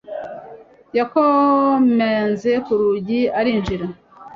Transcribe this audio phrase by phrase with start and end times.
[0.97, 3.85] Yakomanze ku rugi, arinjira.